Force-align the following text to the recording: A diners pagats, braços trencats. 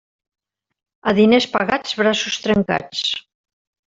A 1.11 1.13
diners 1.19 1.47
pagats, 1.57 1.93
braços 2.01 2.39
trencats. 2.47 3.03